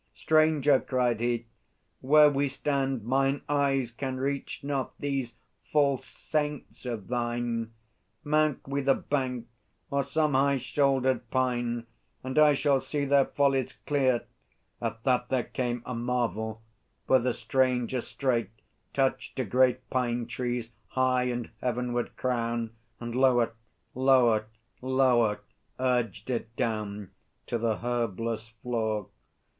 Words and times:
"Stranger," 0.15 0.79
cried 0.79 1.19
he, 1.19 1.45
"where 1.99 2.27
we 2.31 2.47
stand 2.47 3.03
Mine 3.03 3.43
eyes 3.47 3.91
can 3.91 4.17
reach 4.17 4.63
not 4.63 4.97
these 4.97 5.35
false 5.71 6.07
saints 6.07 6.87
of 6.87 7.07
thine. 7.07 7.71
Mount 8.23 8.67
we 8.67 8.81
the 8.81 8.95
bank, 8.95 9.45
or 9.91 10.01
some 10.01 10.33
high 10.33 10.57
shouldered 10.57 11.29
pine, 11.29 11.85
And 12.23 12.39
I 12.39 12.55
shall 12.55 12.79
see 12.79 13.05
their 13.05 13.25
follies 13.25 13.73
clear!" 13.85 14.23
At 14.81 15.03
that 15.03 15.29
There 15.29 15.43
came 15.43 15.83
a 15.85 15.93
marvel. 15.93 16.63
For 17.05 17.19
the 17.19 17.31
Stranger 17.31 18.01
straight 18.01 18.49
Touched 18.95 19.39
a 19.39 19.45
great 19.45 19.87
pine 19.91 20.25
tree's 20.25 20.71
high 20.87 21.25
and 21.25 21.51
heavenward 21.61 22.17
crown, 22.17 22.71
And 22.99 23.13
lower, 23.15 23.53
lower, 23.93 24.47
lower, 24.81 25.41
urged 25.79 26.31
it 26.31 26.55
down 26.55 27.11
To 27.45 27.59
the 27.59 27.77
herbless 27.77 28.47
floor. 28.63 29.09